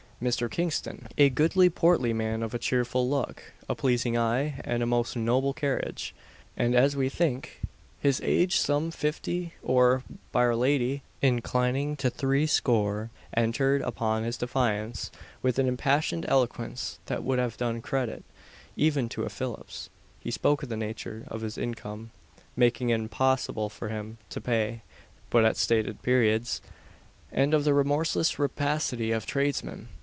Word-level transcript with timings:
Mr. 0.21 0.47
Kingston, 0.51 1.07
"a 1.17 1.31
goodly 1.31 1.67
portly 1.67 2.13
man, 2.13 2.43
of 2.43 2.53
a 2.53 2.59
cheerful 2.59 3.09
look, 3.09 3.41
a 3.67 3.73
pleasing 3.73 4.15
eye, 4.15 4.53
and 4.63 4.83
a 4.83 4.85
most 4.85 5.15
noble 5.15 5.51
carriage 5.51 6.13
and, 6.55 6.75
as 6.75 6.95
we 6.95 7.09
think, 7.09 7.59
his 7.99 8.21
age 8.23 8.55
some 8.59 8.91
fifty 8.91 9.51
or, 9.63 10.03
by'r 10.31 10.55
Lady, 10.55 11.01
inclining 11.23 11.95
to 11.95 12.07
three 12.07 12.45
score," 12.45 13.09
entered 13.35 13.81
upon 13.81 14.23
his 14.23 14.37
defence 14.37 15.09
with 15.41 15.57
an 15.57 15.67
impassioned 15.67 16.23
eloquence 16.27 16.99
that 17.07 17.23
would 17.23 17.39
have 17.39 17.57
done 17.57 17.81
credit 17.81 18.23
even 18.77 19.09
to 19.09 19.23
a 19.23 19.29
Phillips. 19.29 19.89
He 20.19 20.29
spoke 20.29 20.61
of 20.61 20.69
the 20.69 20.77
nature 20.77 21.23
of 21.29 21.41
his 21.41 21.57
income 21.57 22.11
making 22.55 22.91
it 22.91 22.93
impossible 22.99 23.69
for 23.69 23.89
him 23.89 24.19
to 24.29 24.39
pay 24.39 24.83
but 25.31 25.43
at 25.45 25.57
stated 25.57 26.03
periods; 26.03 26.61
and 27.31 27.55
of 27.55 27.63
the 27.63 27.73
remorseless 27.73 28.37
rapacity 28.37 29.11
of 29.11 29.25
tradesmen. 29.25 29.87